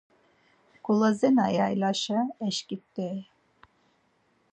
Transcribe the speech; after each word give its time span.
Golazena 0.85 1.45
yaylaşa 1.57 2.19
eşǩit̆ey. 2.47 3.19